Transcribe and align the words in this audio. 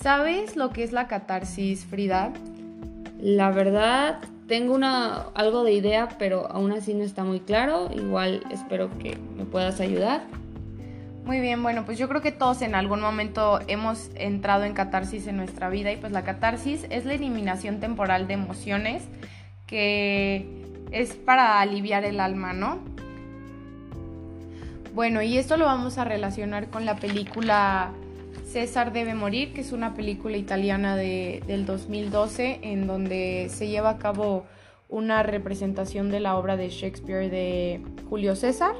¿Sabes 0.00 0.54
lo 0.54 0.70
que 0.70 0.84
es 0.84 0.92
la 0.92 1.08
catarsis, 1.08 1.84
Frida? 1.84 2.32
La 3.20 3.50
verdad, 3.50 4.20
tengo 4.46 4.72
una, 4.72 5.22
algo 5.34 5.64
de 5.64 5.72
idea, 5.72 6.08
pero 6.20 6.48
aún 6.52 6.70
así 6.70 6.94
no 6.94 7.02
está 7.02 7.24
muy 7.24 7.40
claro. 7.40 7.90
Igual 7.92 8.44
espero 8.52 8.96
que 8.98 9.18
me 9.36 9.44
puedas 9.44 9.80
ayudar. 9.80 10.22
Muy 11.24 11.40
bien, 11.40 11.64
bueno, 11.64 11.84
pues 11.84 11.98
yo 11.98 12.08
creo 12.08 12.22
que 12.22 12.30
todos 12.30 12.62
en 12.62 12.76
algún 12.76 13.00
momento 13.00 13.58
hemos 13.66 14.10
entrado 14.14 14.62
en 14.64 14.72
catarsis 14.72 15.26
en 15.26 15.36
nuestra 15.36 15.68
vida 15.68 15.90
y 15.90 15.96
pues 15.96 16.12
la 16.12 16.22
catarsis 16.22 16.86
es 16.90 17.04
la 17.04 17.14
eliminación 17.14 17.80
temporal 17.80 18.28
de 18.28 18.34
emociones 18.34 19.02
que 19.66 20.64
es 20.92 21.14
para 21.14 21.60
aliviar 21.60 22.04
el 22.04 22.20
alma, 22.20 22.52
¿no? 22.52 22.78
Bueno, 24.94 25.22
y 25.22 25.38
esto 25.38 25.56
lo 25.56 25.66
vamos 25.66 25.98
a 25.98 26.04
relacionar 26.04 26.70
con 26.70 26.86
la 26.86 26.96
película 26.96 27.90
César 28.48 28.92
debe 28.92 29.14
morir, 29.14 29.52
que 29.52 29.60
es 29.60 29.72
una 29.72 29.94
película 29.94 30.38
italiana 30.38 30.96
de, 30.96 31.42
del 31.46 31.66
2012 31.66 32.60
en 32.62 32.86
donde 32.86 33.48
se 33.50 33.68
lleva 33.68 33.90
a 33.90 33.98
cabo 33.98 34.46
una 34.88 35.22
representación 35.22 36.10
de 36.10 36.20
la 36.20 36.36
obra 36.36 36.56
de 36.56 36.70
Shakespeare 36.70 37.28
de 37.28 37.82
Julio 38.08 38.34
César. 38.36 38.74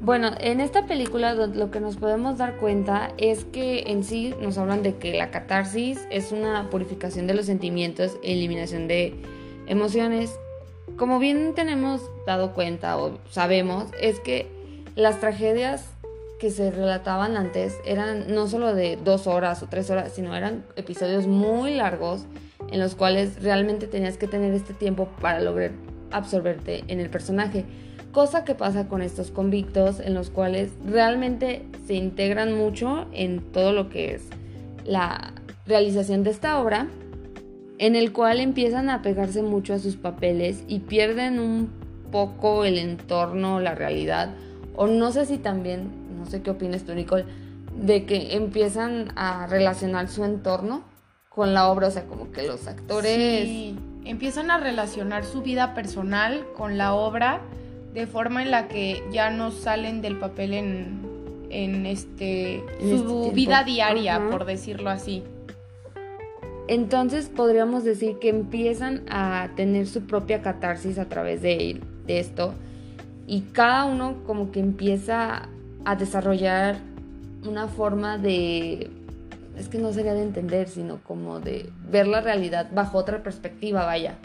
Bueno, 0.00 0.32
en 0.38 0.60
esta 0.60 0.86
película 0.86 1.34
lo 1.34 1.70
que 1.70 1.80
nos 1.80 1.96
podemos 1.96 2.36
dar 2.36 2.56
cuenta 2.56 3.14
es 3.16 3.44
que 3.44 3.84
en 3.86 4.02
sí 4.02 4.34
nos 4.42 4.58
hablan 4.58 4.82
de 4.82 4.96
que 4.96 5.14
la 5.14 5.30
catarsis 5.30 6.06
es 6.10 6.32
una 6.32 6.68
purificación 6.68 7.26
de 7.26 7.34
los 7.34 7.46
sentimientos, 7.46 8.18
eliminación 8.22 8.88
de 8.88 9.14
emociones. 9.66 10.36
Como 10.98 11.20
bien 11.20 11.54
tenemos 11.54 12.02
dado 12.26 12.52
cuenta 12.52 12.98
o 12.98 13.18
sabemos, 13.30 13.86
es 13.98 14.20
que 14.20 14.53
las 14.96 15.20
tragedias 15.20 15.86
que 16.38 16.50
se 16.50 16.70
relataban 16.70 17.36
antes 17.36 17.78
eran 17.84 18.32
no 18.34 18.46
solo 18.46 18.74
de 18.74 18.98
dos 19.02 19.26
horas 19.26 19.62
o 19.62 19.66
tres 19.66 19.90
horas, 19.90 20.12
sino 20.12 20.36
eran 20.36 20.64
episodios 20.76 21.26
muy 21.26 21.74
largos 21.74 22.26
en 22.70 22.80
los 22.80 22.94
cuales 22.94 23.42
realmente 23.42 23.86
tenías 23.86 24.16
que 24.16 24.26
tener 24.26 24.52
este 24.54 24.74
tiempo 24.74 25.08
para 25.20 25.40
lograr 25.40 25.72
absorberte 26.10 26.84
en 26.88 27.00
el 27.00 27.10
personaje. 27.10 27.64
Cosa 28.12 28.44
que 28.44 28.54
pasa 28.54 28.86
con 28.88 29.02
estos 29.02 29.30
convictos 29.30 30.00
en 30.00 30.14
los 30.14 30.30
cuales 30.30 30.70
realmente 30.86 31.62
se 31.86 31.94
integran 31.94 32.52
mucho 32.52 33.06
en 33.12 33.40
todo 33.40 33.72
lo 33.72 33.88
que 33.88 34.14
es 34.14 34.22
la 34.84 35.34
realización 35.66 36.22
de 36.22 36.30
esta 36.30 36.60
obra, 36.60 36.88
en 37.78 37.96
el 37.96 38.12
cual 38.12 38.38
empiezan 38.38 38.88
a 38.88 39.02
pegarse 39.02 39.42
mucho 39.42 39.74
a 39.74 39.78
sus 39.78 39.96
papeles 39.96 40.62
y 40.68 40.80
pierden 40.80 41.40
un 41.40 41.70
poco 42.12 42.64
el 42.64 42.78
entorno, 42.78 43.58
la 43.58 43.74
realidad, 43.74 44.30
o 44.76 44.86
no 44.86 45.12
sé 45.12 45.26
si 45.26 45.38
también, 45.38 45.90
no 46.18 46.26
sé 46.26 46.42
qué 46.42 46.50
opinas 46.50 46.84
tú 46.84 46.94
Nicole, 46.94 47.24
de 47.76 48.04
que 48.04 48.34
empiezan 48.36 49.12
a 49.16 49.46
relacionar 49.46 50.08
su 50.08 50.24
entorno 50.24 50.84
con 51.28 51.54
la 51.54 51.68
obra, 51.68 51.88
o 51.88 51.90
sea, 51.90 52.04
como 52.04 52.30
que 52.30 52.46
los 52.46 52.66
actores... 52.68 53.46
Sí, 53.46 53.76
empiezan 54.04 54.50
a 54.50 54.58
relacionar 54.58 55.24
su 55.24 55.42
vida 55.42 55.74
personal 55.74 56.46
con 56.56 56.78
la 56.78 56.94
obra 56.94 57.40
de 57.92 58.06
forma 58.06 58.42
en 58.42 58.50
la 58.50 58.68
que 58.68 59.02
ya 59.12 59.30
no 59.30 59.50
salen 59.50 60.02
del 60.02 60.18
papel 60.18 60.54
en, 60.54 61.46
en 61.50 61.86
este 61.86 62.62
su 62.80 63.22
este 63.24 63.34
vida 63.34 63.64
diaria, 63.64 64.28
por 64.30 64.44
decirlo 64.44 64.90
así. 64.90 65.22
Entonces 66.66 67.28
podríamos 67.28 67.84
decir 67.84 68.18
que 68.18 68.30
empiezan 68.30 69.04
a 69.08 69.50
tener 69.54 69.86
su 69.86 70.02
propia 70.02 70.42
catarsis 70.42 70.98
a 70.98 71.06
través 71.06 71.42
de, 71.42 71.80
de 72.06 72.18
esto 72.18 72.54
y 73.26 73.42
cada 73.52 73.84
uno 73.84 74.16
como 74.26 74.50
que 74.50 74.60
empieza 74.60 75.48
a 75.84 75.96
desarrollar 75.96 76.76
una 77.46 77.68
forma 77.68 78.18
de 78.18 78.90
es 79.56 79.68
que 79.68 79.78
no 79.78 79.92
sería 79.92 80.14
de 80.14 80.22
entender, 80.22 80.68
sino 80.68 80.98
como 81.04 81.40
de 81.40 81.70
ver 81.90 82.08
la 82.08 82.20
realidad 82.20 82.70
bajo 82.74 82.98
otra 82.98 83.22
perspectiva, 83.22 83.84
vaya. 83.84 84.16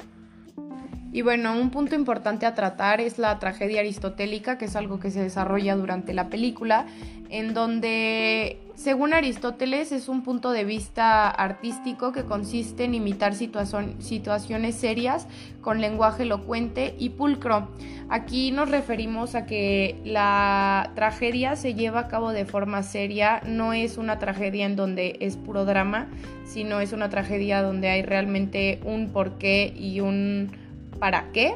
Y 1.11 1.23
bueno, 1.23 1.59
un 1.59 1.71
punto 1.71 1.95
importante 1.95 2.45
a 2.45 2.53
tratar 2.53 3.01
es 3.01 3.17
la 3.17 3.39
tragedia 3.39 3.79
aristotélica, 3.79 4.59
que 4.59 4.65
es 4.65 4.75
algo 4.75 4.99
que 4.99 5.09
se 5.09 5.21
desarrolla 5.21 5.75
durante 5.75 6.13
la 6.13 6.29
película, 6.29 6.85
en 7.31 7.55
donde, 7.55 8.59
según 8.75 9.13
Aristóteles, 9.13 9.91
es 9.91 10.07
un 10.07 10.23
punto 10.23 10.51
de 10.51 10.65
vista 10.65 11.29
artístico 11.29 12.11
que 12.11 12.25
consiste 12.25 12.83
en 12.83 12.93
imitar 12.93 13.33
situaciones 13.33 14.75
serias 14.75 15.27
con 15.61 15.81
lenguaje 15.81 16.23
elocuente 16.23 16.95
y 16.99 17.09
pulcro. 17.09 17.69
Aquí 18.09 18.51
nos 18.51 18.69
referimos 18.69 19.33
a 19.33 19.47
que 19.47 19.99
la 20.05 20.91
tragedia 20.93 21.55
se 21.55 21.73
lleva 21.73 22.01
a 22.01 22.07
cabo 22.07 22.31
de 22.31 22.45
forma 22.45 22.83
seria, 22.83 23.41
no 23.47 23.73
es 23.73 23.97
una 23.97 24.19
tragedia 24.19 24.67
en 24.67 24.75
donde 24.75 25.17
es 25.19 25.37
puro 25.37 25.65
drama, 25.65 26.07
sino 26.45 26.79
es 26.79 26.93
una 26.93 27.09
tragedia 27.09 27.63
donde 27.63 27.89
hay 27.89 28.03
realmente 28.03 28.79
un 28.83 29.09
porqué 29.09 29.73
y 29.75 30.01
un 30.01 30.51
para 30.99 31.31
qué 31.31 31.55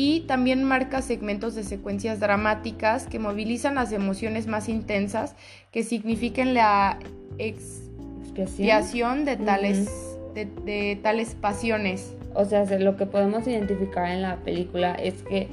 y 0.00 0.20
también 0.20 0.62
marca 0.62 1.02
segmentos 1.02 1.56
de 1.56 1.64
secuencias 1.64 2.20
dramáticas 2.20 3.08
que 3.08 3.18
movilizan 3.18 3.74
las 3.74 3.90
emociones 3.90 4.46
más 4.46 4.68
intensas 4.68 5.34
que 5.72 5.82
signifiquen 5.82 6.54
la 6.54 7.00
expiación 7.38 9.24
de 9.24 9.36
tales, 9.36 9.90
de, 10.34 10.98
tales 11.02 11.34
pasiones. 11.34 12.14
O 12.34 12.44
sea, 12.44 12.64
lo 12.78 12.96
que 12.96 13.06
podemos 13.06 13.46
identificar 13.48 14.08
en 14.10 14.22
la 14.22 14.36
película 14.36 14.94
es 14.94 15.14
que 15.24 15.48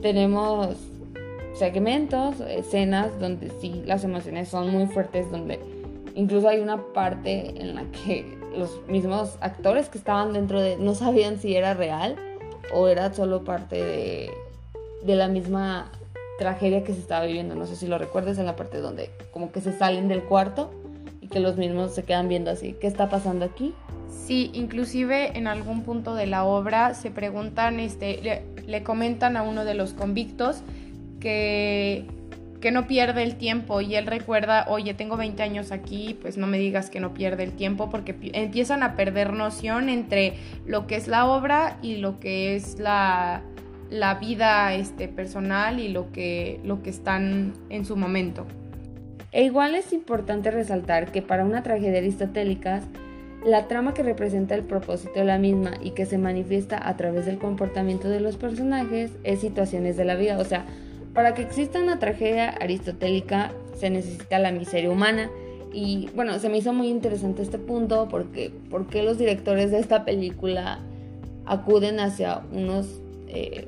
tenemos 0.00 0.76
segmentos, 1.54 2.40
escenas 2.40 3.18
donde 3.20 3.50
sí 3.60 3.82
las 3.84 4.02
emociones 4.04 4.48
son 4.48 4.70
muy 4.70 4.86
fuertes, 4.86 5.30
donde 5.30 5.58
incluso 6.14 6.48
hay 6.48 6.60
una 6.60 6.82
parte 6.94 7.60
en 7.60 7.74
la 7.74 7.84
que 7.90 8.38
los 8.56 8.80
mismos 8.88 9.36
actores 9.42 9.90
que 9.90 9.98
estaban 9.98 10.32
dentro 10.32 10.58
de 10.60 10.76
no 10.78 10.94
sabían 10.94 11.38
si 11.38 11.54
era 11.54 11.74
real 11.74 12.16
o 12.72 12.88
era 12.88 13.12
solo 13.12 13.44
parte 13.44 13.76
de, 13.76 14.30
de 15.02 15.16
la 15.16 15.28
misma 15.28 15.90
tragedia 16.38 16.84
que 16.84 16.94
se 16.94 17.00
estaba 17.00 17.26
viviendo. 17.26 17.54
No 17.54 17.66
sé 17.66 17.76
si 17.76 17.86
lo 17.86 17.98
recuerdas 17.98 18.38
en 18.38 18.46
la 18.46 18.56
parte 18.56 18.78
donde 18.78 19.10
como 19.32 19.52
que 19.52 19.60
se 19.60 19.76
salen 19.76 20.08
del 20.08 20.22
cuarto 20.22 20.70
y 21.20 21.28
que 21.28 21.40
los 21.40 21.56
mismos 21.56 21.94
se 21.94 22.02
quedan 22.02 22.28
viendo 22.28 22.50
así. 22.50 22.74
¿Qué 22.80 22.86
está 22.86 23.08
pasando 23.08 23.44
aquí? 23.44 23.74
Sí, 24.08 24.50
inclusive 24.54 25.36
en 25.36 25.46
algún 25.46 25.82
punto 25.82 26.14
de 26.14 26.26
la 26.26 26.44
obra 26.44 26.94
se 26.94 27.10
preguntan, 27.10 27.78
este, 27.78 28.20
le, 28.22 28.42
le 28.66 28.82
comentan 28.82 29.36
a 29.36 29.42
uno 29.42 29.64
de 29.64 29.74
los 29.74 29.92
convictos 29.92 30.62
que 31.20 32.06
que 32.60 32.70
no 32.70 32.86
pierde 32.86 33.22
el 33.22 33.36
tiempo 33.36 33.80
y 33.80 33.94
él 33.94 34.06
recuerda, 34.06 34.66
oye, 34.68 34.94
tengo 34.94 35.16
20 35.16 35.42
años 35.42 35.72
aquí, 35.72 36.16
pues 36.20 36.36
no 36.36 36.46
me 36.46 36.58
digas 36.58 36.90
que 36.90 37.00
no 37.00 37.14
pierde 37.14 37.44
el 37.44 37.52
tiempo 37.52 37.88
porque 37.90 38.14
empiezan 38.32 38.82
a 38.82 38.96
perder 38.96 39.32
noción 39.32 39.88
entre 39.88 40.34
lo 40.66 40.86
que 40.86 40.96
es 40.96 41.08
la 41.08 41.26
obra 41.26 41.78
y 41.82 41.96
lo 41.96 42.20
que 42.20 42.54
es 42.54 42.78
la, 42.78 43.42
la 43.90 44.14
vida 44.16 44.74
este, 44.74 45.08
personal 45.08 45.80
y 45.80 45.88
lo 45.88 46.12
que, 46.12 46.60
lo 46.62 46.82
que 46.82 46.90
están 46.90 47.54
en 47.70 47.84
su 47.84 47.96
momento. 47.96 48.46
E 49.32 49.44
igual 49.44 49.74
es 49.74 49.92
importante 49.92 50.50
resaltar 50.50 51.12
que 51.12 51.22
para 51.22 51.44
una 51.44 51.62
tragedia 51.62 51.98
aristotélica, 51.98 52.82
la 53.44 53.68
trama 53.68 53.94
que 53.94 54.02
representa 54.02 54.54
el 54.54 54.64
propósito 54.64 55.20
de 55.20 55.24
la 55.24 55.38
misma 55.38 55.72
y 55.82 55.92
que 55.92 56.04
se 56.04 56.18
manifiesta 56.18 56.86
a 56.86 56.96
través 56.96 57.24
del 57.24 57.38
comportamiento 57.38 58.10
de 58.10 58.20
los 58.20 58.36
personajes 58.36 59.12
es 59.24 59.40
situaciones 59.40 59.96
de 59.96 60.04
la 60.04 60.16
vida, 60.16 60.38
o 60.38 60.44
sea, 60.44 60.66
para 61.14 61.34
que 61.34 61.42
exista 61.42 61.80
una 61.80 61.98
tragedia 61.98 62.50
aristotélica 62.50 63.52
se 63.78 63.90
necesita 63.90 64.38
la 64.38 64.52
miseria 64.52 64.90
humana. 64.90 65.30
Y 65.72 66.08
bueno, 66.14 66.38
se 66.38 66.48
me 66.48 66.58
hizo 66.58 66.72
muy 66.72 66.88
interesante 66.88 67.42
este 67.42 67.58
punto 67.58 68.08
porque, 68.10 68.52
porque 68.70 69.02
los 69.02 69.18
directores 69.18 69.70
de 69.70 69.78
esta 69.78 70.04
película 70.04 70.80
acuden 71.46 72.00
hacia 72.00 72.42
unos 72.52 72.86
eh, 73.28 73.66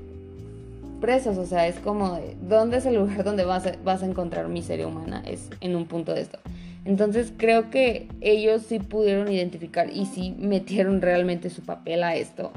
presos. 1.00 1.38
O 1.38 1.46
sea, 1.46 1.66
es 1.66 1.76
como, 1.76 2.18
¿dónde 2.48 2.78
es 2.78 2.86
el 2.86 2.96
lugar 2.96 3.24
donde 3.24 3.44
vas 3.44 3.66
a, 3.66 3.72
vas 3.84 4.02
a 4.02 4.06
encontrar 4.06 4.48
miseria 4.48 4.86
humana? 4.86 5.22
Es 5.26 5.48
en 5.60 5.76
un 5.76 5.86
punto 5.86 6.12
de 6.14 6.22
esto. 6.22 6.38
Entonces 6.84 7.32
creo 7.36 7.70
que 7.70 8.08
ellos 8.20 8.62
sí 8.62 8.80
pudieron 8.80 9.30
identificar 9.30 9.88
y 9.90 10.06
sí 10.06 10.34
metieron 10.38 11.00
realmente 11.00 11.48
su 11.48 11.62
papel 11.62 12.02
a 12.02 12.16
esto 12.16 12.52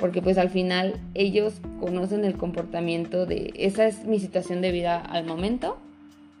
porque 0.00 0.22
pues 0.22 0.38
al 0.38 0.48
final 0.48 0.94
ellos 1.14 1.60
conocen 1.78 2.24
el 2.24 2.36
comportamiento 2.36 3.26
de 3.26 3.52
esa 3.54 3.86
es 3.86 4.04
mi 4.04 4.18
situación 4.18 4.62
de 4.62 4.72
vida 4.72 4.98
al 4.98 5.26
momento 5.26 5.76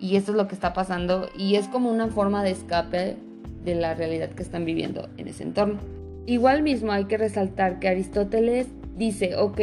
y 0.00 0.16
esto 0.16 0.32
es 0.32 0.38
lo 0.38 0.48
que 0.48 0.54
está 0.54 0.72
pasando 0.72 1.28
y 1.36 1.56
es 1.56 1.68
como 1.68 1.90
una 1.90 2.08
forma 2.08 2.42
de 2.42 2.50
escape 2.50 3.16
de 3.64 3.74
la 3.74 3.94
realidad 3.94 4.30
que 4.30 4.42
están 4.42 4.64
viviendo 4.64 5.10
en 5.18 5.28
ese 5.28 5.42
entorno. 5.42 5.78
Igual 6.26 6.62
mismo 6.62 6.90
hay 6.92 7.04
que 7.04 7.18
resaltar 7.18 7.78
que 7.78 7.88
Aristóteles 7.88 8.66
dice, 8.96 9.36
ok, 9.36 9.60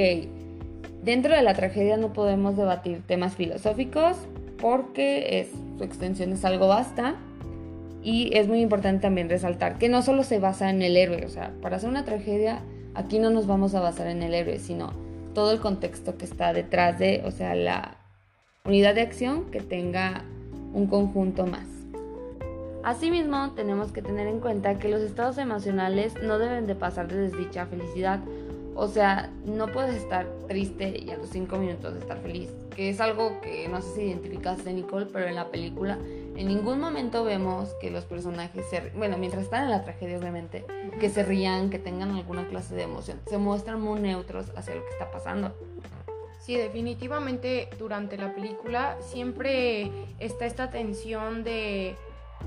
dentro 1.04 1.36
de 1.36 1.42
la 1.42 1.56
tragedia 1.56 1.98
no 1.98 2.14
podemos 2.14 2.56
debatir 2.56 3.02
temas 3.02 3.36
filosóficos 3.36 4.16
porque 4.60 5.48
su 5.78 5.84
extensión 5.84 6.32
es 6.34 6.46
algo 6.46 6.68
vasta 6.68 7.16
y 8.04 8.36
es 8.38 8.48
muy 8.48 8.62
importante 8.62 9.02
también 9.02 9.30
resaltar 9.30 9.80
que 9.80 9.90
no 9.90 10.04
solo 10.04 10.24
se 10.24 10.40
basa 10.40 10.70
en 10.70 10.84
el 10.84 10.96
héroe, 10.98 11.26
o 11.26 11.30
sea, 11.30 11.52
para 11.62 11.78
hacer 11.78 11.90
una 11.90 12.06
tragedia 12.06 12.62
Aquí 12.98 13.20
no 13.20 13.30
nos 13.30 13.46
vamos 13.46 13.76
a 13.76 13.80
basar 13.80 14.08
en 14.08 14.24
el 14.24 14.34
héroe, 14.34 14.58
sino 14.58 14.92
todo 15.36 15.52
el 15.52 15.60
contexto 15.60 16.18
que 16.18 16.26
está 16.26 16.52
detrás 16.52 16.98
de, 16.98 17.22
o 17.26 17.30
sea, 17.30 17.54
la 17.54 17.98
unidad 18.66 18.96
de 18.96 19.02
acción 19.02 19.52
que 19.52 19.62
tenga 19.62 20.24
un 20.74 20.88
conjunto 20.88 21.46
más. 21.46 21.68
Asimismo, 22.84 23.52
tenemos 23.52 23.92
que 23.92 24.02
tener 24.02 24.26
en 24.26 24.40
cuenta 24.40 24.80
que 24.80 24.90
los 24.90 25.02
estados 25.02 25.38
emocionales 25.38 26.16
no 26.24 26.40
deben 26.40 26.66
de 26.66 26.74
pasar 26.74 27.08
de 27.08 27.20
desdicha 27.20 27.62
a 27.62 27.66
felicidad. 27.68 28.20
O 28.74 28.88
sea, 28.88 29.30
no 29.46 29.68
puedes 29.68 29.96
estar 29.96 30.26
triste 30.48 31.00
y 31.00 31.12
a 31.12 31.18
los 31.18 31.30
5 31.30 31.56
minutos 31.58 31.96
estar 31.98 32.18
feliz. 32.18 32.50
Que 32.76 32.90
es 32.90 33.00
algo 33.00 33.42
que 33.42 33.68
no 33.68 33.80
sé 33.84 33.94
si 33.94 34.02
identificaste, 34.02 34.74
Nicole, 34.74 35.06
pero 35.14 35.28
en 35.28 35.36
la 35.36 35.52
película 35.52 36.00
en 36.38 36.48
ningún 36.48 36.80
momento 36.80 37.24
vemos 37.24 37.74
que 37.82 37.92
los 37.92 38.06
personajes 38.06 38.66
se... 38.70 38.92
Bueno, 38.96 39.18
mientras 39.18 39.44
están 39.44 39.64
en 39.64 39.72
la 39.72 39.84
tragedia, 39.84 40.18
obviamente, 40.18 40.66
que 41.00 41.10
se 41.10 41.24
rían, 41.24 41.70
que 41.70 41.80
tengan 41.80 42.12
alguna 42.12 42.48
clase 42.48 42.76
de 42.76 42.84
emoción. 42.84 43.20
Se 43.28 43.38
muestran 43.38 43.82
muy 43.82 44.00
neutros 44.00 44.52
hacia 44.56 44.76
lo 44.76 44.84
que 44.84 44.92
está 44.92 45.12
pasando. 45.12 45.56
Sí, 46.40 46.56
definitivamente 46.56 47.70
durante 47.78 48.18
la 48.18 48.34
película 48.34 48.98
siempre 49.02 49.92
está 50.20 50.46
esta 50.46 50.70
tensión 50.70 51.44
de 51.44 51.96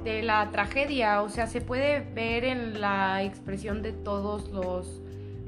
de 0.04 0.22
la 0.22 0.50
tragedia, 0.50 1.22
o 1.22 1.28
sea, 1.28 1.46
se 1.46 1.60
puede 1.60 2.00
ver 2.00 2.44
en 2.44 2.81
la 2.81 3.22
expresión 3.22 3.82
de 3.82 3.92
todos 3.92 4.48
los, 4.50 5.00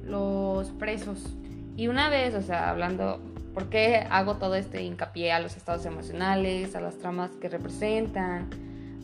los 0.05 0.69
presos. 0.73 1.35
Y 1.77 1.89
una 1.89 2.11
vez, 2.11 2.35
o 2.35 2.43
sea, 2.43 2.69
hablando, 2.69 3.21
¿por 3.55 3.69
qué 3.69 4.07
hago 4.11 4.37
todo 4.37 4.55
este 4.55 4.83
hincapié 4.83 5.33
a 5.33 5.41
los 5.41 5.57
estados 5.57 5.85
emocionales, 5.87 6.75
a 6.75 6.81
las 6.81 6.99
tramas 6.99 7.31
que 7.33 7.49
representan, 7.49 8.49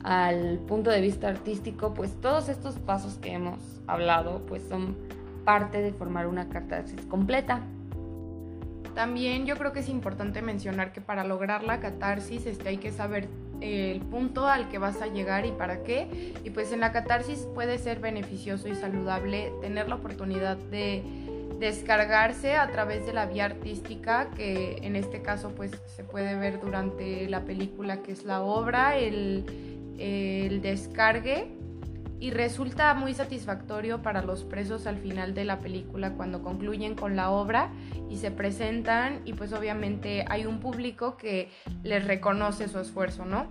al 0.02 0.58
punto 0.66 0.90
de 0.90 1.00
vista 1.00 1.28
artístico? 1.28 1.94
Pues 1.94 2.20
todos 2.20 2.48
estos 2.48 2.78
pasos 2.78 3.14
que 3.14 3.32
hemos 3.32 3.58
hablado, 3.86 4.44
pues 4.46 4.62
son 4.68 4.96
parte 5.44 5.80
de 5.80 5.92
formar 5.92 6.26
una 6.26 6.48
catarsis 6.48 7.00
completa. 7.06 7.62
También 8.94 9.46
yo 9.46 9.56
creo 9.56 9.72
que 9.72 9.80
es 9.80 9.88
importante 9.88 10.42
mencionar 10.42 10.92
que 10.92 11.00
para 11.00 11.24
lograr 11.24 11.62
la 11.62 11.78
catarsis 11.78 12.46
este, 12.46 12.70
hay 12.70 12.78
que 12.78 12.90
saber 12.90 13.28
el 13.60 14.00
punto 14.00 14.46
al 14.46 14.68
que 14.68 14.78
vas 14.78 15.00
a 15.02 15.06
llegar 15.06 15.46
y 15.46 15.52
para 15.52 15.82
qué. 15.82 16.34
Y 16.44 16.50
pues 16.50 16.72
en 16.72 16.80
la 16.80 16.92
catarsis 16.92 17.46
puede 17.54 17.78
ser 17.78 18.00
beneficioso 18.00 18.68
y 18.68 18.74
saludable 18.74 19.52
tener 19.60 19.88
la 19.88 19.96
oportunidad 19.96 20.56
de 20.56 21.02
descargarse 21.58 22.56
a 22.56 22.70
través 22.70 23.06
de 23.06 23.12
la 23.12 23.26
vía 23.26 23.46
artística, 23.46 24.30
que 24.30 24.78
en 24.82 24.96
este 24.96 25.22
caso 25.22 25.50
pues 25.54 25.72
se 25.86 26.04
puede 26.04 26.36
ver 26.36 26.60
durante 26.60 27.28
la 27.28 27.44
película 27.44 28.02
que 28.02 28.12
es 28.12 28.24
la 28.24 28.42
obra, 28.42 28.96
el, 28.96 29.44
el 29.98 30.62
descargue 30.62 31.48
y 32.20 32.30
resulta 32.30 32.94
muy 32.94 33.14
satisfactorio 33.14 34.02
para 34.02 34.22
los 34.22 34.42
presos 34.44 34.86
al 34.86 34.98
final 34.98 35.34
de 35.34 35.44
la 35.44 35.58
película 35.58 36.14
cuando 36.14 36.42
concluyen 36.42 36.94
con 36.94 37.14
la 37.14 37.30
obra 37.30 37.70
y 38.10 38.16
se 38.16 38.30
presentan 38.30 39.20
y 39.24 39.34
pues 39.34 39.52
obviamente 39.52 40.24
hay 40.28 40.46
un 40.46 40.58
público 40.58 41.16
que 41.16 41.48
les 41.84 42.04
reconoce 42.04 42.68
su 42.68 42.80
esfuerzo, 42.80 43.24
¿no? 43.24 43.46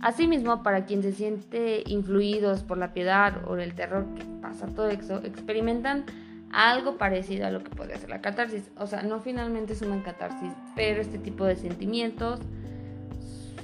Asimismo, 0.00 0.62
para 0.62 0.84
quien 0.84 1.02
se 1.02 1.12
siente 1.12 1.82
influidos 1.86 2.62
por 2.62 2.78
la 2.78 2.92
piedad 2.92 3.42
o 3.48 3.56
el 3.56 3.74
terror 3.74 4.06
que 4.14 4.22
eso, 4.52 5.18
experimentan 5.24 6.04
algo 6.50 6.96
parecido 6.96 7.46
a 7.46 7.50
lo 7.50 7.62
que 7.62 7.70
podría 7.70 7.98
ser 7.98 8.10
la 8.10 8.20
catarsis. 8.20 8.70
O 8.78 8.86
sea, 8.86 9.02
no 9.02 9.20
finalmente 9.20 9.72
es 9.72 9.82
una 9.82 10.02
catarsis, 10.02 10.52
pero 10.74 11.00
este 11.00 11.18
tipo 11.18 11.44
de 11.44 11.56
sentimientos 11.56 12.40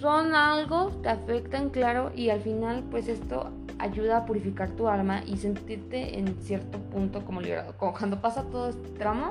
son 0.01 0.35
algo, 0.35 0.91
te 1.03 1.09
afectan, 1.09 1.71
claro, 1.71 2.13
y 2.15 2.31
al 2.31 2.41
final 2.41 2.85
pues 2.91 3.09
esto 3.09 3.51
ayuda 3.79 4.19
a 4.19 4.27
purificar 4.27 4.71
tu 4.71 4.89
alma 4.89 5.23
y 5.27 5.37
sentirte 5.37 6.19
en 6.19 6.35
cierto 6.43 6.79
punto 6.79 7.25
como 7.25 7.41
liberado. 7.41 7.75
Como 7.79 7.95
cuando 7.95 8.21
pasa 8.21 8.43
todo 8.45 8.69
este 8.69 8.89
tramo, 8.91 9.31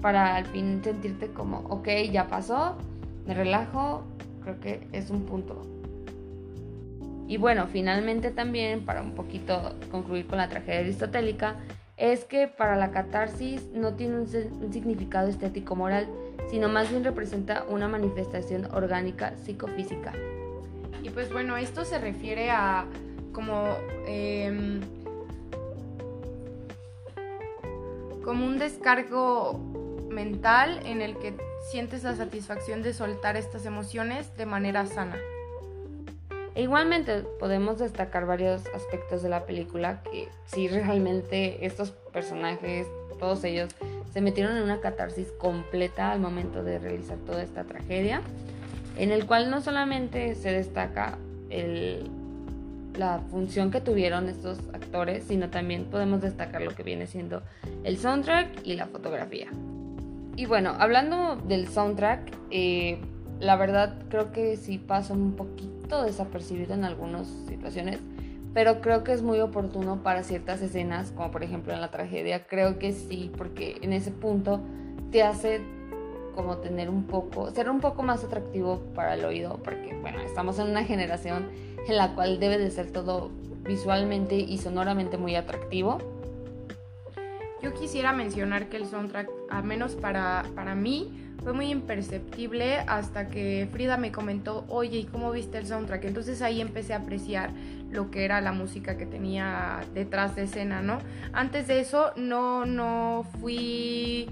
para 0.00 0.36
al 0.36 0.46
fin 0.46 0.80
sentirte 0.82 1.28
como, 1.28 1.58
ok, 1.68 1.88
ya 2.10 2.26
pasó, 2.28 2.76
me 3.26 3.34
relajo, 3.34 4.02
creo 4.42 4.60
que 4.60 4.88
es 4.92 5.10
un 5.10 5.24
punto. 5.26 5.62
Y 7.30 7.36
bueno, 7.36 7.68
finalmente 7.68 8.32
también, 8.32 8.84
para 8.84 9.02
un 9.02 9.14
poquito 9.14 9.76
concluir 9.92 10.26
con 10.26 10.38
la 10.38 10.48
tragedia 10.48 10.80
aristotélica, 10.80 11.54
es 11.96 12.24
que 12.24 12.48
para 12.48 12.74
la 12.74 12.90
catarsis 12.90 13.68
no 13.72 13.94
tiene 13.94 14.16
un, 14.16 14.26
significado 14.72 15.28
estético 15.28 15.76
moral, 15.76 16.08
sino 16.50 16.68
más 16.68 16.90
bien 16.90 17.04
representa 17.04 17.62
una 17.68 17.86
manifestación 17.86 18.66
orgánica 18.74 19.36
psicofísica. 19.44 20.12
Y 21.04 21.10
pues 21.10 21.32
bueno, 21.32 21.56
esto 21.56 21.84
se 21.84 22.00
refiere 22.00 22.50
a 22.50 22.86
como, 23.32 23.76
em, 24.08 24.80
como 28.24 28.44
un 28.44 28.58
descargo 28.58 29.56
mental 30.10 30.80
en 30.84 31.00
el 31.00 31.16
que 31.16 31.36
sientes 31.70 32.02
la 32.02 32.16
satisfacción 32.16 32.82
de 32.82 32.92
soltar 32.92 33.36
estas 33.36 33.66
emociones 33.66 34.36
de 34.36 34.46
manera 34.46 34.84
sana. 34.86 35.16
E 36.54 36.62
igualmente 36.62 37.22
podemos 37.38 37.78
destacar 37.78 38.26
varios 38.26 38.66
aspectos 38.74 39.22
de 39.22 39.28
la 39.28 39.46
película 39.46 40.02
que 40.02 40.28
si 40.46 40.68
realmente 40.68 41.64
estos 41.64 41.92
personajes, 42.12 42.86
todos 43.18 43.44
ellos, 43.44 43.70
se 44.12 44.20
metieron 44.20 44.56
en 44.56 44.64
una 44.64 44.80
catarsis 44.80 45.30
completa 45.38 46.10
al 46.10 46.20
momento 46.20 46.64
de 46.64 46.78
realizar 46.78 47.18
toda 47.18 47.42
esta 47.42 47.64
tragedia, 47.64 48.22
en 48.98 49.12
el 49.12 49.26
cual 49.26 49.50
no 49.50 49.60
solamente 49.60 50.34
se 50.34 50.50
destaca 50.50 51.18
la 52.96 53.20
función 53.30 53.70
que 53.70 53.80
tuvieron 53.80 54.28
estos 54.28 54.58
actores, 54.72 55.24
sino 55.24 55.50
también 55.50 55.84
podemos 55.84 56.20
destacar 56.20 56.62
lo 56.62 56.74
que 56.74 56.82
viene 56.82 57.06
siendo 57.06 57.42
el 57.84 57.98
soundtrack 57.98 58.66
y 58.66 58.74
la 58.74 58.86
fotografía. 58.86 59.48
Y 60.36 60.46
bueno, 60.46 60.74
hablando 60.78 61.36
del 61.36 61.68
soundtrack, 61.68 62.32
eh, 62.50 62.98
la 63.38 63.56
verdad 63.56 63.94
creo 64.08 64.32
que 64.32 64.56
sí 64.56 64.78
pasa 64.78 65.12
un 65.12 65.34
poquito 65.34 65.79
desapercibido 65.98 66.74
en 66.74 66.84
algunas 66.84 67.26
situaciones 67.46 68.00
pero 68.52 68.80
creo 68.80 69.04
que 69.04 69.12
es 69.12 69.22
muy 69.22 69.40
oportuno 69.40 70.02
para 70.02 70.22
ciertas 70.22 70.60
escenas, 70.60 71.12
como 71.12 71.30
por 71.30 71.42
ejemplo 71.42 71.72
en 71.72 71.80
la 71.80 71.90
tragedia, 71.90 72.46
creo 72.46 72.78
que 72.78 72.92
sí, 72.92 73.30
porque 73.36 73.76
en 73.82 73.92
ese 73.92 74.10
punto 74.10 74.60
te 75.12 75.22
hace 75.22 75.60
como 76.34 76.58
tener 76.58 76.88
un 76.88 77.04
poco, 77.04 77.50
ser 77.50 77.70
un 77.70 77.80
poco 77.80 78.02
más 78.02 78.24
atractivo 78.24 78.80
para 78.94 79.14
el 79.14 79.24
oído, 79.24 79.60
porque 79.62 79.96
bueno, 80.00 80.20
estamos 80.20 80.58
en 80.58 80.68
una 80.68 80.84
generación 80.84 81.48
en 81.86 81.96
la 81.96 82.14
cual 82.14 82.40
debe 82.40 82.58
de 82.58 82.70
ser 82.70 82.90
todo 82.90 83.30
visualmente 83.64 84.36
y 84.36 84.58
sonoramente 84.58 85.16
muy 85.16 85.36
atractivo. 85.36 85.98
Yo 87.62 87.74
quisiera 87.74 88.12
mencionar 88.12 88.68
que 88.68 88.78
el 88.78 88.86
soundtrack, 88.86 89.28
al 89.50 89.64
menos 89.64 89.94
para, 89.94 90.44
para 90.54 90.74
mí, 90.74 91.30
fue 91.42 91.52
muy 91.52 91.70
imperceptible 91.70 92.78
hasta 92.86 93.28
que 93.28 93.68
Frida 93.72 93.96
me 93.96 94.12
comentó, 94.12 94.64
oye, 94.68 94.98
¿y 94.98 95.04
cómo 95.04 95.32
viste 95.32 95.58
el 95.58 95.66
soundtrack? 95.66 96.04
Entonces 96.04 96.42
ahí 96.42 96.60
empecé 96.60 96.92
a 96.94 96.98
apreciar 96.98 97.50
lo 97.90 98.10
que 98.10 98.24
era 98.24 98.40
la 98.40 98.52
música 98.52 98.96
que 98.96 99.06
tenía 99.06 99.80
detrás 99.94 100.36
de 100.36 100.44
escena, 100.44 100.82
¿no? 100.82 100.98
Antes 101.32 101.66
de 101.66 101.80
eso 101.80 102.12
no, 102.16 102.66
no 102.66 103.26
fui, 103.40 104.28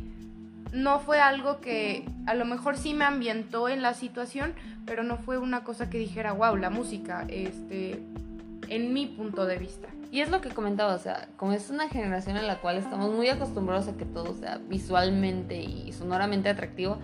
no 0.73 1.01
fue 1.01 1.21
algo 1.21 1.61
que 1.61 2.05
a 2.27 2.35
lo 2.35 2.45
mejor 2.45 2.77
sí 2.77 2.95
me 2.95 3.05
ambientó 3.05 3.69
en 3.69 3.83
la 3.83 3.95
situación, 3.95 4.53
pero 4.87 5.03
no 5.03 5.17
fue 5.17 5.39
una 5.39 5.65
cosa 5.65 5.91
que 5.91 5.99
dijera, 5.99 6.33
wow, 6.33 6.57
la 6.57 6.71
música, 6.71 7.25
este, 7.29 8.03
en 8.69 8.93
mi 8.93 9.07
punto 9.07 9.47
de 9.47 9.59
vista. 9.59 9.89
Y 10.11 10.21
es 10.21 10.31
lo 10.31 10.41
que 10.41 10.49
comentaba, 10.49 10.95
o 10.95 10.99
sea, 10.99 11.29
como 11.37 11.53
es 11.53 11.69
una 11.69 11.89
generación 11.89 12.37
en 12.39 12.47
la 12.47 12.61
cual 12.61 12.79
estamos 12.79 13.15
muy 13.15 13.29
acostumbrados 13.29 13.89
a 13.89 13.97
que 13.97 14.07
todo 14.07 14.35
sea 14.35 14.59
visualmente 14.69 15.61
y 15.61 15.93
sonoramente 15.93 16.49
atractivo, 16.49 16.99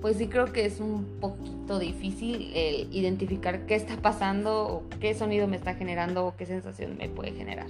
pues 0.00 0.18
sí 0.18 0.28
creo 0.28 0.52
que 0.52 0.66
es 0.66 0.80
un 0.80 1.18
poquito 1.20 1.78
difícil 1.78 2.52
el 2.54 2.94
identificar 2.94 3.66
qué 3.66 3.74
está 3.74 3.96
pasando 3.96 4.66
o 4.68 4.82
qué 5.00 5.14
sonido 5.14 5.48
me 5.48 5.56
está 5.56 5.74
generando 5.74 6.26
o 6.26 6.36
qué 6.36 6.46
sensación 6.46 6.96
me 6.96 7.08
puede 7.08 7.32
generar. 7.32 7.66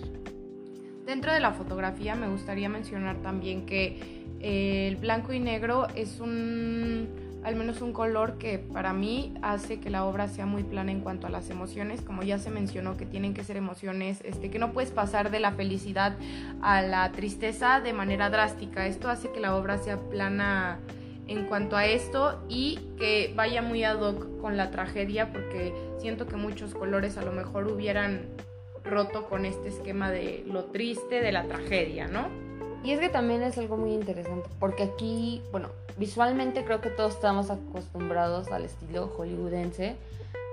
Dentro 1.07 1.33
de 1.33 1.41
la 1.41 1.53
fotografía 1.53 2.15
me 2.15 2.29
gustaría 2.29 2.69
mencionar 2.69 3.19
también 3.19 3.67
que 3.67 4.25
eh, 4.41 4.89
el 4.89 4.97
blanco 4.97 5.33
y 5.33 5.39
negro 5.39 5.87
es 5.95 6.21
un 6.21 7.09
al 7.45 7.57
menos 7.57 7.83
un 7.83 7.93
color 7.93 8.39
que 8.39 8.59
para 8.59 8.93
mí 8.93 9.35
hace 9.43 9.79
que 9.79 9.91
la 9.91 10.05
obra 10.05 10.29
sea 10.29 10.47
muy 10.47 10.63
plana 10.63 10.91
en 10.91 11.01
cuanto 11.01 11.27
a 11.27 11.31
las 11.31 11.51
emociones, 11.51 12.01
como 12.01 12.23
ya 12.23 12.39
se 12.39 12.51
mencionó 12.51 12.97
que 12.97 13.05
tienen 13.05 13.35
que 13.35 13.45
ser 13.45 13.57
emociones, 13.57 14.21
este, 14.25 14.51
que 14.51 14.59
no 14.59 14.73
puedes 14.73 14.91
pasar 14.91 15.31
de 15.31 15.41
la 15.41 15.53
felicidad 15.53 16.17
a 16.63 16.81
la 16.81 17.13
tristeza 17.13 17.81
de 17.81 17.93
manera 17.93 18.31
drástica. 18.31 18.87
Esto 18.87 19.11
hace 19.11 19.31
que 19.31 19.41
la 19.41 19.55
obra 19.57 19.77
sea 19.79 19.99
plana 19.99 20.79
en 21.27 21.45
cuanto 21.45 21.77
a 21.77 21.87
esto 21.87 22.43
y 22.49 22.79
que 22.99 23.33
vaya 23.37 23.63
muy 23.63 23.85
ad 23.85 24.01
hoc 24.01 24.41
con 24.41 24.57
la 24.57 24.71
tragedia 24.71 25.31
porque 25.33 25.75
siento 25.99 26.27
que 26.27 26.37
muchos 26.37 26.75
colores 26.75 27.19
a 27.19 27.23
lo 27.23 27.33
mejor 27.33 27.69
hubieran 27.69 28.27
roto 28.85 29.27
con 29.29 29.47
este 29.47 29.69
esquema 29.69 30.11
de 30.11 30.45
lo 30.47 30.65
triste 30.65 31.21
de 31.21 31.33
la 31.33 31.45
tragedia, 31.45 32.07
¿no? 32.07 32.44
Y 32.85 32.93
es 32.93 33.01
que 33.01 33.09
también 33.09 33.43
es 33.43 33.57
algo 33.57 33.79
muy 33.79 33.95
interesante, 33.95 34.47
porque 34.61 34.83
aquí, 34.83 35.43
bueno, 35.51 35.71
visualmente 35.97 36.65
creo 36.65 36.83
que 36.83 36.91
todos 36.91 37.15
estamos 37.15 37.51
acostumbrados 37.51 38.53
al 38.53 38.67
estilo 38.67 39.09
hollywoodense, 39.17 39.97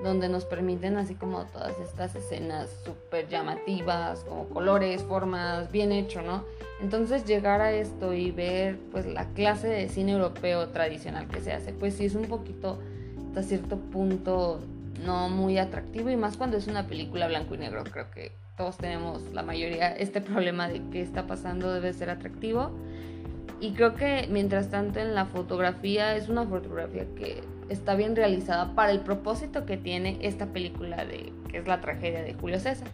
donde 0.01 0.29
nos 0.29 0.45
permiten 0.45 0.95
así 0.95 1.13
como 1.13 1.43
todas 1.47 1.77
estas 1.79 2.15
escenas 2.15 2.69
súper 2.85 3.27
llamativas, 3.27 4.23
como 4.23 4.47
colores, 4.47 5.03
formas, 5.03 5.71
bien 5.73 5.91
hecho, 5.91 6.21
¿no? 6.21 6.45
Entonces 6.81 7.25
llegar 7.25 7.59
a 7.59 7.73
esto 7.73 8.13
y 8.13 8.31
ver 8.31 8.79
pues 8.91 9.05
la 9.05 9.25
clase 9.33 9.67
de 9.67 9.89
cine 9.89 10.13
europeo 10.13 10.69
tradicional 10.69 11.27
que 11.27 11.41
se 11.41 11.51
hace, 11.51 11.73
pues 11.73 11.95
sí 11.95 12.05
es 12.05 12.15
un 12.15 12.25
poquito 12.25 12.79
hasta 13.27 13.43
cierto 13.43 13.75
punto 13.77 14.61
no 15.05 15.29
muy 15.29 15.57
atractivo 15.57 16.09
y 16.09 16.15
más 16.15 16.38
cuando 16.38 16.57
es 16.57 16.67
una 16.67 16.88
película 16.88 17.27
blanco 17.27 17.55
y 17.55 17.57
negro. 17.57 17.83
Creo 17.83 18.09
que 18.09 18.31
todos 18.58 18.77
tenemos 18.77 19.31
la 19.34 19.43
mayoría 19.43 19.96
este 19.96 20.22
problema 20.31 20.67
de 20.67 20.81
qué 20.91 21.01
está 21.01 21.27
pasando 21.27 21.74
debe 21.74 21.93
ser 21.93 22.10
atractivo. 22.10 22.72
Y 23.60 23.74
creo 23.74 23.93
que 23.93 24.27
mientras 24.31 24.72
tanto 24.72 25.00
en 25.00 25.13
la 25.13 25.25
fotografía 25.25 26.15
es 26.15 26.29
una 26.29 26.46
fotografía 26.46 27.05
que 27.15 27.43
está 27.70 27.93
bien 27.96 28.15
realizada 28.15 28.74
para 28.74 28.91
el 28.91 29.01
propósito 29.01 29.65
que 29.65 29.77
tiene 29.77 30.17
esta 30.22 30.48
película 30.48 31.05
de 31.05 31.31
que 31.48 31.60
es 31.60 31.67
la 31.67 31.79
tragedia 31.79 32.24
de 32.24 32.34
Julio 32.34 32.60
César. 32.60 32.88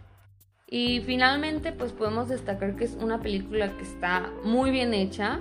Y 0.66 1.00
finalmente 1.00 1.72
pues 1.72 1.92
podemos 1.92 2.28
destacar 2.28 2.76
que 2.76 2.84
es 2.84 2.98
una 3.00 3.20
película 3.20 3.74
que 3.76 3.82
está 3.82 4.30
muy 4.44 4.70
bien 4.70 4.92
hecha 4.92 5.40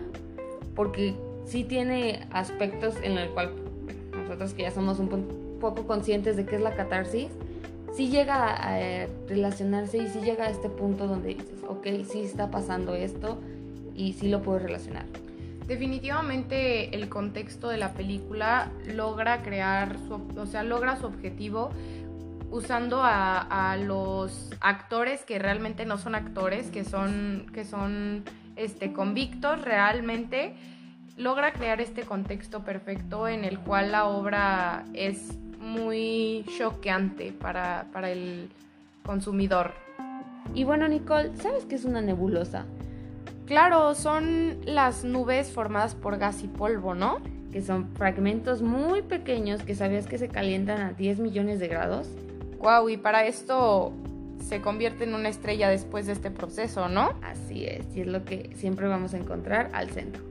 porque 0.75 1.13
sí 1.45 1.65
tiene 1.65 2.25
aspectos 2.31 2.95
en 3.03 3.17
el 3.17 3.29
cual 3.31 3.51
nosotros 4.15 4.53
que 4.53 4.63
ya 4.63 4.71
somos 4.71 5.00
un 5.00 5.57
poco 5.59 5.86
conscientes 5.86 6.38
de 6.38 6.45
qué 6.45 6.55
es 6.55 6.62
la 6.62 6.75
catarsis, 6.75 7.29
sí 7.97 8.09
llega 8.09 8.53
a 8.53 9.07
relacionarse 9.27 9.97
y 9.97 10.07
sí 10.07 10.19
llega 10.21 10.45
a 10.45 10.49
este 10.51 10.69
punto 10.69 11.07
donde 11.07 11.29
dices, 11.29 11.63
ok, 11.67 11.87
sí 12.07 12.21
está 12.21 12.51
pasando 12.51 12.93
esto 12.93 13.41
y 13.95 14.13
sí 14.13 14.29
lo 14.29 14.43
puedo 14.43 14.59
relacionar. 14.59 15.05
Definitivamente 15.65 16.95
el 16.95 17.09
contexto 17.09 17.69
de 17.69 17.77
la 17.77 17.93
película 17.93 18.71
logra 18.93 19.41
crear, 19.41 19.97
su, 20.07 20.21
o 20.39 20.45
sea, 20.45 20.61
logra 20.61 20.95
su 20.95 21.07
objetivo 21.07 21.71
usando 22.51 23.01
a, 23.03 23.75
los 23.83 24.51
actores 24.61 25.25
que 25.25 25.39
realmente 25.39 25.85
no 25.85 25.97
son 25.97 26.13
actores, 26.13 26.69
que 26.69 26.85
son, 26.85 27.47
que 27.51 27.65
son 27.65 28.23
este, 28.55 28.93
convictos 28.93 29.63
realmente, 29.63 30.55
logra 31.17 31.51
crear 31.51 31.81
este 31.81 32.03
contexto 32.03 32.63
perfecto 32.63 33.27
en 33.27 33.43
el 33.43 33.59
cual 33.59 33.91
la 33.91 34.05
obra 34.05 34.85
es 34.93 35.37
muy 35.59 36.45
choqueante 36.57 37.31
para, 37.31 37.87
para 37.91 38.11
el 38.11 38.49
consumidor. 39.03 39.73
Y 40.53 40.63
bueno, 40.63 40.87
Nicole, 40.87 41.35
¿sabes 41.37 41.65
qué 41.65 41.75
es 41.75 41.85
una 41.85 42.01
nebulosa? 42.01 42.65
Claro, 43.45 43.95
son 43.95 44.57
las 44.65 45.03
nubes 45.03 45.51
formadas 45.51 45.95
por 45.95 46.17
gas 46.17 46.43
y 46.43 46.47
polvo, 46.47 46.95
¿no? 46.95 47.19
Que 47.51 47.61
son 47.61 47.87
fragmentos 47.95 48.61
muy 48.61 49.01
pequeños 49.01 49.63
que 49.63 49.73
sabías 49.73 50.05
que 50.05 50.17
se 50.17 50.27
calientan 50.27 50.81
a 50.81 50.91
10 50.93 51.19
millones 51.19 51.59
de 51.59 51.67
grados. 51.69 52.09
Wow, 52.59 52.89
y 52.89 52.97
para 52.97 53.25
esto 53.25 53.93
se 54.39 54.61
convierte 54.61 55.05
en 55.05 55.13
una 55.13 55.29
estrella 55.29 55.69
después 55.69 56.07
de 56.07 56.13
este 56.13 56.29
proceso, 56.29 56.89
¿no? 56.89 57.13
Así 57.21 57.65
es, 57.65 57.85
y 57.95 58.01
es 58.01 58.07
lo 58.07 58.25
que 58.25 58.49
siempre 58.55 58.87
vamos 58.87 59.13
a 59.13 59.17
encontrar 59.17 59.69
al 59.73 59.89
centro. 59.91 60.26